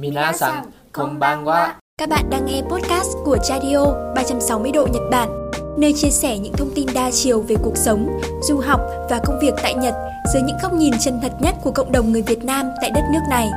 [0.00, 1.74] Minasan, konbanwa.
[1.98, 6.52] Các bạn đang nghe podcast của Chadio 360 độ Nhật Bản, nơi chia sẻ những
[6.52, 9.94] thông tin đa chiều về cuộc sống, du học và công việc tại Nhật
[10.32, 13.02] dưới những góc nhìn chân thật nhất của cộng đồng người Việt Nam tại đất
[13.12, 13.50] nước này.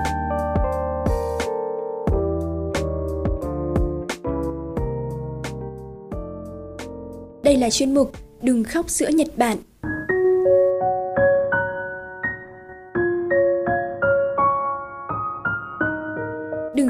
[7.43, 8.11] Đây là chuyên mục
[8.41, 9.57] Đừng khóc sữa Nhật Bản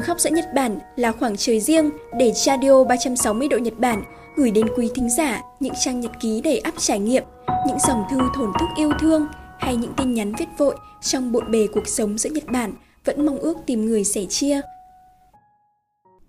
[0.06, 4.04] khóc giữa Nhật Bản là khoảng trời riêng để Radio 360 độ Nhật Bản
[4.36, 7.24] gửi đến quý thính giả những trang nhật ký đầy ắp trải nghiệm,
[7.68, 9.28] những dòng thư thổn thức yêu thương
[9.60, 12.74] hay những tin nhắn viết vội trong bộn bề cuộc sống giữa Nhật Bản
[13.06, 14.62] vẫn mong ước tìm người sẻ chia.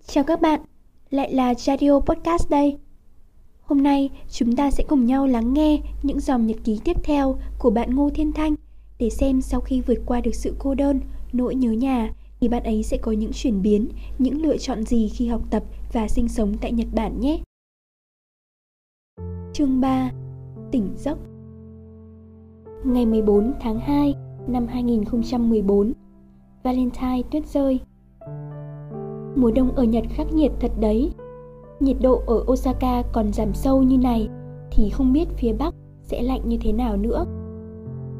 [0.06, 0.60] Chào các bạn,
[1.10, 2.78] lại là Radio Podcast đây.
[3.60, 7.38] Hôm nay chúng ta sẽ cùng nhau lắng nghe những dòng nhật ký tiếp theo
[7.58, 8.54] của bạn Ngô Thiên Thanh
[8.98, 11.00] để xem sau khi vượt qua được sự cô đơn,
[11.32, 15.08] nỗi nhớ nhà thì bạn ấy sẽ có những chuyển biến, những lựa chọn gì
[15.08, 17.42] khi học tập và sinh sống tại Nhật Bản nhé.
[19.52, 20.10] Chương 3
[20.70, 21.18] Tỉnh giấc.
[22.84, 24.14] Ngày 14 tháng 2
[24.46, 25.92] năm 2014
[26.62, 27.80] Valentine tuyết rơi.
[29.36, 31.10] Mùa đông ở Nhật khắc nghiệt thật đấy.
[31.80, 34.28] Nhiệt độ ở Osaka còn giảm sâu như này
[34.70, 37.26] Thì không biết phía Bắc sẽ lạnh như thế nào nữa.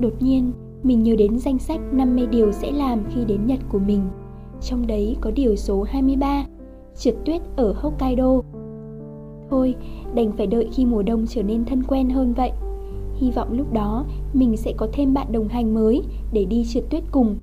[0.00, 0.52] Đột nhiên
[0.86, 4.00] mình nhớ đến danh sách 50 điều sẽ làm khi đến Nhật của mình.
[4.60, 6.44] Trong đấy có điều số 23,
[6.96, 8.42] trượt tuyết ở Hokkaido.
[9.50, 9.74] Thôi,
[10.14, 12.52] đành phải đợi khi mùa đông trở nên thân quen hơn vậy.
[13.16, 16.84] Hy vọng lúc đó mình sẽ có thêm bạn đồng hành mới để đi trượt
[16.90, 17.36] tuyết cùng.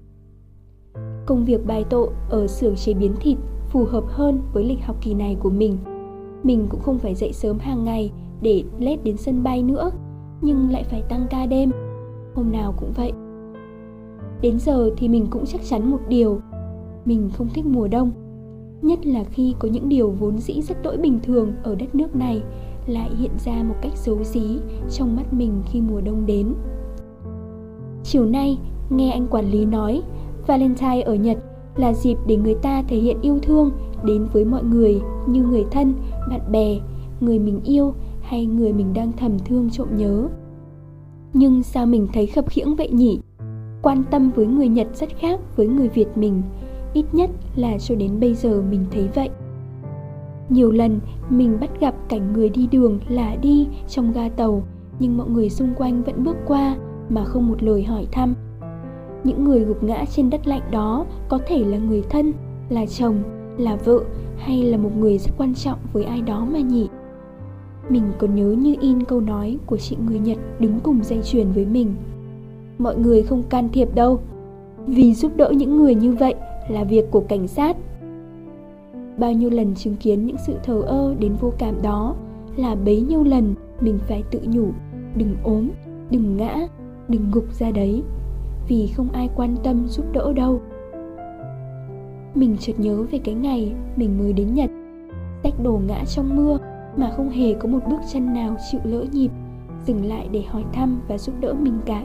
[1.25, 3.37] Công việc bài tộ ở xưởng chế biến thịt
[3.69, 5.77] phù hợp hơn với lịch học kỳ này của mình.
[6.43, 9.91] Mình cũng không phải dậy sớm hàng ngày để lết đến sân bay nữa,
[10.41, 11.71] nhưng lại phải tăng ca đêm.
[12.35, 13.11] Hôm nào cũng vậy.
[14.43, 16.41] Đến giờ thì mình cũng chắc chắn một điều
[17.05, 18.11] Mình không thích mùa đông
[18.81, 22.15] Nhất là khi có những điều vốn dĩ rất đỗi bình thường ở đất nước
[22.15, 22.41] này
[22.87, 26.53] Lại hiện ra một cách xấu xí trong mắt mình khi mùa đông đến
[28.03, 28.57] Chiều nay,
[28.89, 30.01] nghe anh quản lý nói
[30.47, 31.37] Valentine ở Nhật
[31.75, 33.71] là dịp để người ta thể hiện yêu thương
[34.03, 35.93] đến với mọi người như người thân,
[36.29, 36.79] bạn bè,
[37.19, 40.27] người mình yêu hay người mình đang thầm thương trộm nhớ.
[41.33, 43.19] Nhưng sao mình thấy khập khiễng vậy nhỉ?
[43.83, 46.41] Quan tâm với người Nhật rất khác với người Việt mình,
[46.93, 49.29] ít nhất là cho đến bây giờ mình thấy vậy.
[50.49, 50.99] Nhiều lần
[51.29, 54.63] mình bắt gặp cảnh người đi đường là đi trong ga tàu,
[54.99, 56.75] nhưng mọi người xung quanh vẫn bước qua
[57.09, 58.35] mà không một lời hỏi thăm.
[59.23, 62.33] Những người gục ngã trên đất lạnh đó có thể là người thân,
[62.69, 63.15] là chồng,
[63.57, 63.99] là vợ
[64.37, 66.89] hay là một người rất quan trọng với ai đó mà nhỉ?
[67.89, 71.51] Mình còn nhớ như in câu nói của chị người Nhật đứng cùng dây chuyền
[71.51, 71.95] với mình
[72.77, 74.19] mọi người không can thiệp đâu.
[74.87, 76.35] Vì giúp đỡ những người như vậy
[76.69, 77.77] là việc của cảnh sát.
[79.17, 82.15] Bao nhiêu lần chứng kiến những sự thờ ơ đến vô cảm đó
[82.55, 84.67] là bấy nhiêu lần mình phải tự nhủ,
[85.15, 85.69] đừng ốm,
[86.11, 86.67] đừng ngã,
[87.07, 88.03] đừng gục ra đấy,
[88.67, 90.61] vì không ai quan tâm giúp đỡ đâu.
[92.35, 94.69] Mình chợt nhớ về cái ngày mình mới đến nhật.
[95.43, 96.57] Tách đồ ngã trong mưa
[96.97, 99.29] mà không hề có một bước chân nào chịu lỡ nhịp,
[99.85, 102.03] dừng lại để hỏi thăm và giúp đỡ mình cả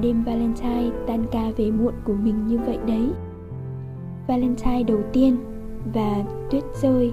[0.00, 3.10] đêm Valentine tan ca về muộn của mình như vậy đấy.
[4.26, 5.36] Valentine đầu tiên
[5.94, 7.12] và tuyết rơi.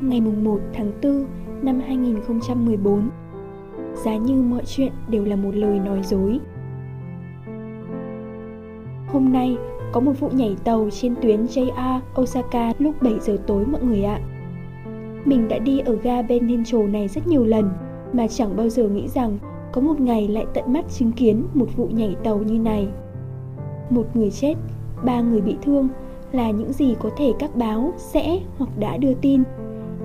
[0.00, 1.26] Ngày mùng 1 tháng 4
[1.62, 3.10] năm 2014
[4.04, 6.40] Giá như mọi chuyện đều là một lời nói dối.
[9.08, 9.56] Hôm nay
[9.92, 14.04] có một vụ nhảy tàu trên tuyến JR Osaka lúc 7 giờ tối mọi người
[14.04, 14.20] ạ.
[15.24, 17.70] Mình đã đi ở ga Benhincho này rất nhiều lần
[18.12, 19.38] mà chẳng bao giờ nghĩ rằng
[19.72, 22.88] có một ngày lại tận mắt chứng kiến một vụ nhảy tàu như này.
[23.90, 24.54] Một người chết,
[25.04, 25.88] ba người bị thương
[26.32, 29.42] là những gì có thể các báo sẽ hoặc đã đưa tin.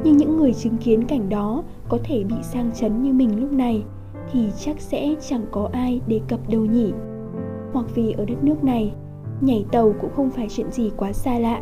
[0.04, 3.52] Nhưng những người chứng kiến cảnh đó có thể bị sang chấn như mình lúc
[3.52, 3.84] này
[4.32, 6.92] thì chắc sẽ chẳng có ai đề cập đâu nhỉ.
[7.74, 8.94] Hoặc vì ở đất nước này,
[9.42, 11.62] nhảy tàu cũng không phải chuyện gì quá xa lạ.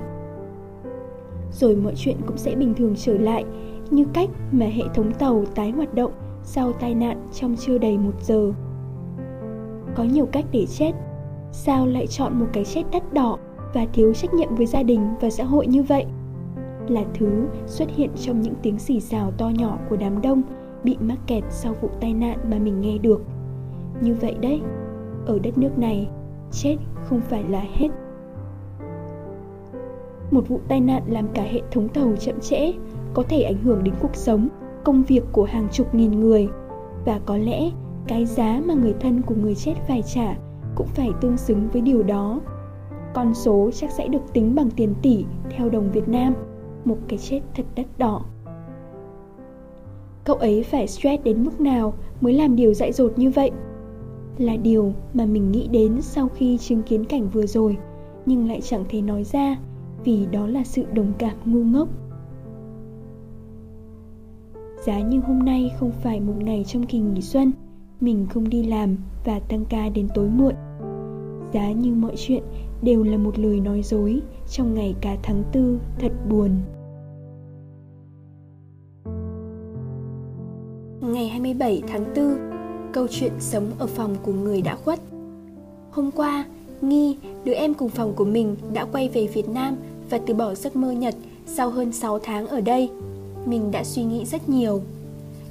[1.51, 3.45] Rồi mọi chuyện cũng sẽ bình thường trở lại
[3.89, 6.12] như cách mà hệ thống tàu tái hoạt động
[6.43, 8.51] sau tai nạn trong chưa đầy một giờ.
[9.95, 10.91] Có nhiều cách để chết,
[11.51, 13.38] sao lại chọn một cái chết đắt đỏ
[13.73, 16.05] và thiếu trách nhiệm với gia đình và xã hội như vậy?
[16.88, 20.41] Là thứ xuất hiện trong những tiếng xì xào to nhỏ của đám đông
[20.83, 23.21] bị mắc kẹt sau vụ tai nạn mà mình nghe được.
[24.01, 24.61] Như vậy đấy,
[25.25, 26.09] ở đất nước này,
[26.51, 27.88] chết không phải là hết.
[30.31, 32.73] Một vụ tai nạn làm cả hệ thống tàu chậm trễ,
[33.13, 34.47] có thể ảnh hưởng đến cuộc sống
[34.83, 36.48] công việc của hàng chục nghìn người
[37.06, 37.72] và có lẽ
[38.07, 40.36] cái giá mà người thân của người chết phải trả
[40.75, 42.39] cũng phải tương xứng với điều đó
[43.13, 46.33] con số chắc sẽ được tính bằng tiền tỷ theo đồng Việt Nam,
[46.86, 48.22] một cái chết thật đắt đỏ.
[50.24, 53.51] Cậu ấy phải stress đến mức nào mới làm điều dại dột như vậy?
[54.38, 57.77] Là điều mà mình nghĩ đến sau khi chứng kiến cảnh vừa rồi,
[58.25, 59.56] nhưng lại chẳng thể nói ra
[60.04, 61.88] vì đó là sự đồng cảm ngu ngốc.
[64.86, 67.51] Giá như hôm nay không phải một ngày trong kỳ nghỉ xuân,
[68.00, 70.54] mình không đi làm và tăng ca đến tối muộn.
[71.54, 72.44] Giá như mọi chuyện
[72.81, 76.50] đều là một lời nói dối trong ngày cả tháng tư thật buồn.
[81.01, 82.38] Ngày 27 tháng 4,
[82.94, 85.00] câu chuyện sống ở phòng của người đã khuất.
[85.92, 86.45] Hôm qua,
[86.81, 89.75] Nghi, đứa em cùng phòng của mình đã quay về Việt Nam
[90.10, 92.89] và từ bỏ giấc mơ Nhật sau hơn 6 tháng ở đây.
[93.45, 94.81] Mình đã suy nghĩ rất nhiều.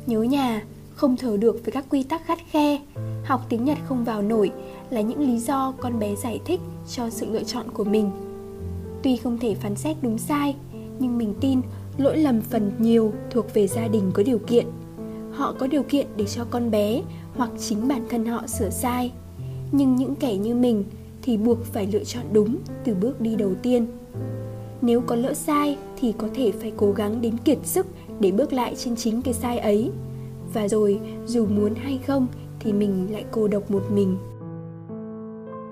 [0.07, 0.63] Nhớ nhà,
[0.95, 2.79] không thở được với các quy tắc khắt khe,
[3.25, 4.51] học tiếng Nhật không vào nổi
[4.91, 6.61] là những lý do con bé giải thích
[6.91, 8.11] cho sự lựa chọn của mình.
[9.03, 10.57] Tuy không thể phán xét đúng sai
[10.99, 11.61] nhưng mình tin
[11.99, 14.67] lỗi lầm phần nhiều thuộc về gia đình có điều kiện.
[15.33, 17.03] Họ có điều kiện để cho con bé
[17.37, 19.13] hoặc chính bản thân họ sửa sai.
[19.73, 20.85] Nhưng những kẻ như mình
[21.23, 23.87] thì buộc phải lựa chọn đúng từ bước đi đầu tiên
[24.83, 27.87] nếu có lỡ sai thì có thể phải cố gắng đến kiệt sức
[28.21, 29.91] để bước lại trên chính cái sai ấy
[30.53, 32.27] và rồi dù muốn hay không
[32.61, 34.17] thì mình lại cô độc một mình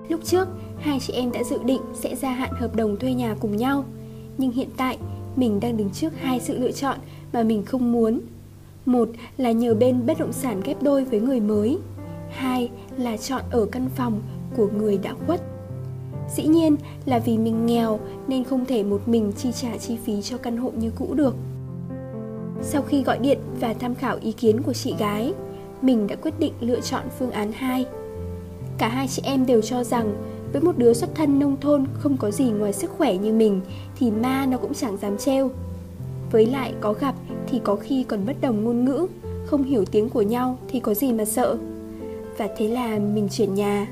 [0.09, 0.47] Lúc trước,
[0.77, 3.85] hai chị em đã dự định sẽ gia hạn hợp đồng thuê nhà cùng nhau.
[4.37, 4.97] Nhưng hiện tại,
[5.35, 6.97] mình đang đứng trước hai sự lựa chọn
[7.33, 8.19] mà mình không muốn.
[8.85, 11.77] Một là nhờ bên bất động sản ghép đôi với người mới.
[12.29, 14.21] Hai là chọn ở căn phòng
[14.57, 15.41] của người đã khuất.
[16.35, 20.21] Dĩ nhiên là vì mình nghèo nên không thể một mình chi trả chi phí
[20.21, 21.35] cho căn hộ như cũ được.
[22.61, 25.33] Sau khi gọi điện và tham khảo ý kiến của chị gái,
[25.81, 27.85] mình đã quyết định lựa chọn phương án 2.
[28.77, 30.15] Cả hai chị em đều cho rằng
[30.53, 33.61] với một đứa xuất thân nông thôn không có gì ngoài sức khỏe như mình
[33.99, 35.49] thì ma nó cũng chẳng dám trêu.
[36.31, 37.15] Với lại có gặp
[37.47, 39.07] thì có khi còn bất đồng ngôn ngữ,
[39.45, 41.57] không hiểu tiếng của nhau thì có gì mà sợ.
[42.37, 43.87] Và thế là mình chuyển nhà.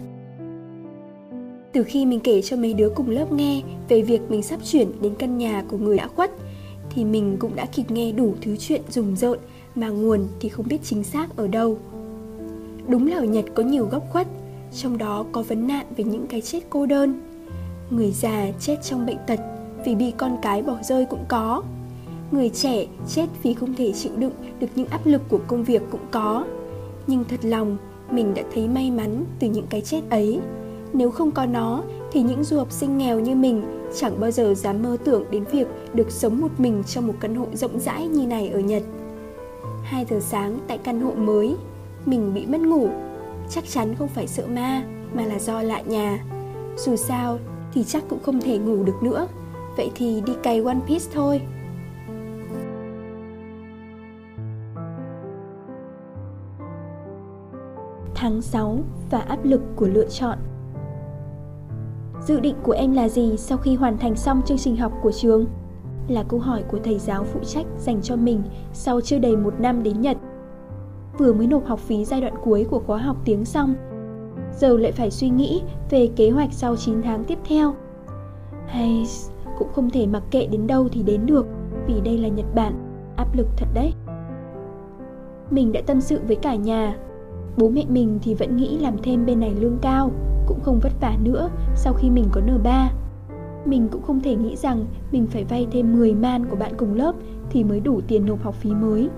[1.73, 4.91] Từ khi mình kể cho mấy đứa cùng lớp nghe về việc mình sắp chuyển
[5.01, 6.31] đến căn nhà của người đã khuất,
[6.89, 9.39] thì mình cũng đã kịp nghe đủ thứ chuyện rùng rợn
[9.75, 11.77] mà nguồn thì không biết chính xác ở đâu.
[12.87, 14.27] Đúng là ở Nhật có nhiều góc khuất,
[14.75, 17.21] trong đó có vấn nạn về những cái chết cô đơn.
[17.89, 19.39] Người già chết trong bệnh tật
[19.85, 21.63] vì bị con cái bỏ rơi cũng có.
[22.31, 25.81] Người trẻ chết vì không thể chịu đựng được những áp lực của công việc
[25.91, 26.45] cũng có.
[27.07, 27.77] Nhưng thật lòng,
[28.11, 30.39] mình đã thấy may mắn từ những cái chết ấy
[30.93, 33.63] nếu không có nó thì những du học sinh nghèo như mình
[33.95, 37.35] chẳng bao giờ dám mơ tưởng đến việc được sống một mình trong một căn
[37.35, 38.83] hộ rộng rãi như này ở Nhật.
[39.83, 41.55] 2 giờ sáng tại căn hộ mới,
[42.05, 42.89] mình bị mất ngủ.
[43.49, 46.25] Chắc chắn không phải sợ ma mà là do lạ nhà.
[46.77, 47.39] Dù sao
[47.73, 49.27] thì chắc cũng không thể ngủ được nữa.
[49.77, 51.41] Vậy thì đi cày one piece thôi.
[58.15, 58.79] Tháng 6
[59.09, 60.37] và áp lực của lựa chọn.
[62.27, 65.11] Dự định của em là gì sau khi hoàn thành xong chương trình học của
[65.11, 65.45] trường?
[66.07, 68.43] Là câu hỏi của thầy giáo phụ trách dành cho mình
[68.73, 70.17] sau chưa đầy một năm đến Nhật
[71.17, 73.75] vừa mới nộp học phí giai đoạn cuối của khóa học tiếng xong.
[74.59, 77.73] Giờ lại phải suy nghĩ về kế hoạch sau 9 tháng tiếp theo.
[78.67, 79.05] Hay
[79.59, 81.45] cũng không thể mặc kệ đến đâu thì đến được
[81.87, 82.73] vì đây là Nhật Bản,
[83.15, 83.93] áp lực thật đấy.
[85.51, 86.97] Mình đã tâm sự với cả nhà.
[87.57, 90.11] Bố mẹ mình thì vẫn nghĩ làm thêm bên này lương cao,
[90.47, 92.87] cũng không vất vả nữa sau khi mình có N3.
[93.65, 96.93] Mình cũng không thể nghĩ rằng mình phải vay thêm 10 man của bạn cùng
[96.93, 97.15] lớp
[97.49, 99.09] thì mới đủ tiền nộp học phí mới.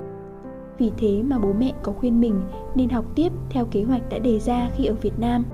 [0.78, 2.42] Vì thế mà bố mẹ có khuyên mình
[2.76, 5.46] nên học tiếp theo kế hoạch đã đề ra khi ở Việt Nam.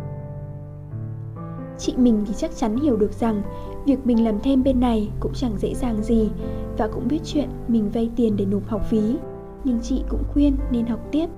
[1.77, 3.41] Chị mình thì chắc chắn hiểu được rằng
[3.86, 6.29] việc mình làm thêm bên này cũng chẳng dễ dàng gì
[6.77, 9.17] và cũng biết chuyện mình vay tiền để nộp học phí,
[9.63, 11.29] nhưng chị cũng khuyên nên học tiếp.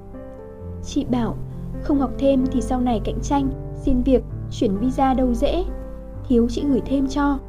[0.84, 1.36] Chị bảo,
[1.84, 3.50] không học thêm thì sau này cạnh tranh,
[3.81, 5.65] xin việc, chuyển visa đâu dễ,
[6.27, 7.39] thiếu chị gửi thêm cho.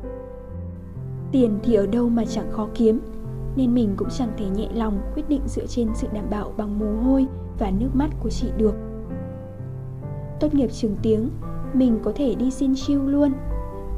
[1.33, 3.01] Tiền thì ở đâu mà chẳng khó kiếm,
[3.57, 6.79] nên mình cũng chẳng thể nhẹ lòng quyết định dựa trên sự đảm bảo bằng
[6.79, 7.27] mồ hôi
[7.59, 8.75] và nước mắt của chị được.
[10.41, 11.31] Tốt nghiệp trường tiếng,
[11.75, 13.33] mình có thể đi xin chiêu luôn.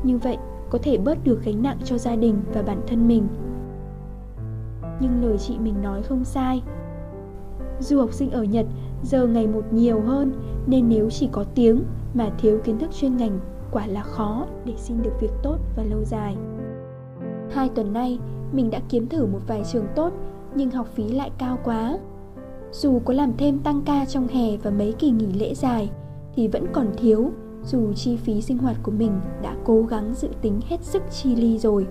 [0.02, 0.36] Như vậy
[0.70, 3.26] có thể bớt được gánh nặng cho gia đình và bản thân mình.
[5.00, 6.62] Nhưng lời chị mình nói không sai.
[7.80, 8.66] Du học sinh ở Nhật
[9.02, 10.32] giờ ngày một nhiều hơn
[10.66, 11.82] nên nếu chỉ có tiếng
[12.14, 13.38] mà thiếu kiến thức chuyên ngành
[13.70, 16.36] quả là khó để xin được việc tốt và lâu dài.
[17.50, 18.18] Hai tuần nay,
[18.52, 20.12] mình đã kiếm thử một vài trường tốt
[20.54, 21.98] nhưng học phí lại cao quá.
[22.72, 25.90] Dù có làm thêm tăng ca trong hè và mấy kỳ nghỉ lễ dài
[26.34, 27.30] thì vẫn còn thiếu
[27.64, 31.34] dù chi phí sinh hoạt của mình đã cố gắng dự tính hết sức chi
[31.34, 31.86] ly rồi.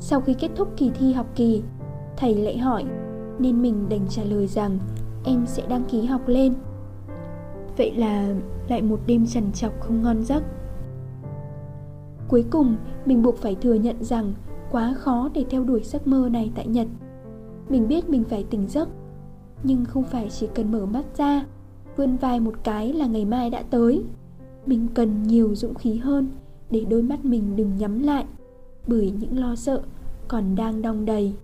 [0.00, 1.62] Sau khi kết thúc kỳ thi học kỳ,
[2.16, 2.84] thầy lại hỏi
[3.38, 4.78] nên mình đành trả lời rằng
[5.24, 6.54] em sẽ đăng ký học lên.
[7.76, 8.34] Vậy là
[8.68, 10.42] lại một đêm trằn trọc không ngon giấc.
[12.28, 14.32] Cuối cùng, mình buộc phải thừa nhận rằng
[14.70, 16.88] quá khó để theo đuổi giấc mơ này tại Nhật.
[17.68, 18.88] Mình biết mình phải tỉnh giấc,
[19.62, 21.44] nhưng không phải chỉ cần mở mắt ra,
[21.96, 24.04] vươn vai một cái là ngày mai đã tới.
[24.66, 26.28] Mình cần nhiều dũng khí hơn
[26.70, 28.24] để đôi mắt mình đừng nhắm lại
[28.86, 29.82] bởi những lo sợ
[30.28, 31.34] còn đang đong đầy.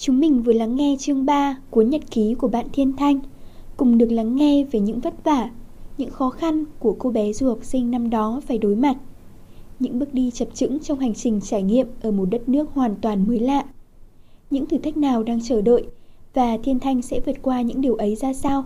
[0.00, 3.20] Chúng mình vừa lắng nghe chương 3 cuốn nhật ký của bạn Thiên Thanh,
[3.76, 5.50] cùng được lắng nghe về những vất vả,
[5.98, 8.96] những khó khăn của cô bé du học sinh năm đó phải đối mặt.
[9.78, 12.94] Những bước đi chập chững trong hành trình trải nghiệm ở một đất nước hoàn
[13.02, 13.64] toàn mới lạ.
[14.50, 15.84] Những thử thách nào đang chờ đợi
[16.34, 18.64] và Thiên Thanh sẽ vượt qua những điều ấy ra sao?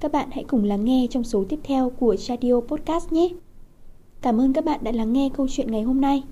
[0.00, 3.28] Các bạn hãy cùng lắng nghe trong số tiếp theo của radio Podcast nhé!
[4.20, 6.22] Cảm ơn các bạn đã lắng nghe câu chuyện ngày hôm nay.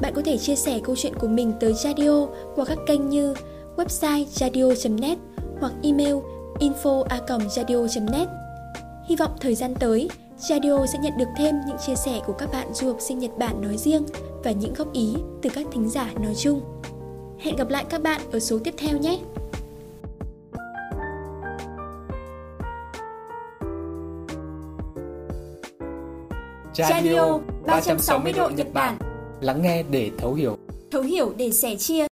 [0.00, 3.34] Bạn có thể chia sẻ câu chuyện của mình tới radio qua các kênh như
[3.80, 5.18] website radio.net
[5.60, 6.14] hoặc email
[6.58, 8.28] info.radio.net.
[9.08, 12.52] Hy vọng thời gian tới, Radio sẽ nhận được thêm những chia sẻ của các
[12.52, 14.06] bạn du học sinh Nhật Bản nói riêng
[14.44, 16.60] và những góp ý từ các thính giả nói chung.
[17.38, 19.18] Hẹn gặp lại các bạn ở số tiếp theo nhé!
[26.74, 28.98] Radio 360 độ Nhật Bản
[29.40, 30.56] Lắng nghe để thấu hiểu
[30.90, 32.09] Thấu hiểu để sẻ chia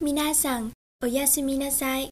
[0.00, 0.70] 皆さん、
[1.02, 2.10] おやすみなさい。